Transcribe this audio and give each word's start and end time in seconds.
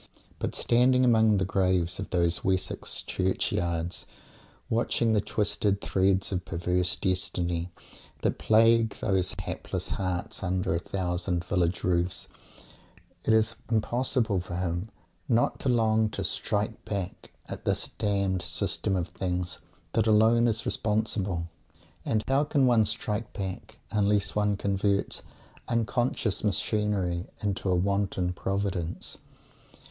But, 0.39 0.55
standing 0.55 1.05
among 1.05 1.37
the 1.37 1.45
graves 1.45 1.99
of 1.99 2.09
those 2.09 2.43
Wessex 2.43 3.03
churchyards, 3.03 4.07
or 4.67 4.77
watching 4.77 5.13
the 5.13 5.21
twisted 5.21 5.79
threads 5.79 6.31
of 6.31 6.43
perverse 6.43 6.95
destiny 6.95 7.69
that 8.23 8.39
plague 8.39 8.95
those 8.95 9.35
hapless 9.39 9.91
hearts 9.91 10.41
under 10.41 10.73
a 10.73 10.79
thousand 10.79 11.45
village 11.45 11.83
roofs, 11.83 12.27
it 13.25 13.31
is 13.31 13.57
impossible 13.69 14.39
for 14.39 14.55
him 14.55 14.89
not 15.29 15.59
to 15.59 15.69
long 15.69 16.09
to 16.09 16.23
"strike 16.23 16.83
back" 16.83 17.29
at 17.45 17.65
this 17.65 17.89
damned 17.99 18.41
System 18.41 18.95
of 18.95 19.07
Things 19.09 19.59
that 19.93 20.07
alone 20.07 20.47
is 20.47 20.65
responsible. 20.65 21.45
And 22.03 22.23
how 22.27 22.45
can 22.45 22.65
one 22.65 22.85
"strike 22.85 23.33
back" 23.33 23.77
unless 23.91 24.33
one 24.35 24.57
converts 24.57 25.21
unconscious 25.67 26.43
machinery 26.43 27.27
into 27.43 27.69
a 27.69 27.75
wanton 27.75 28.33
Providence? 28.33 29.19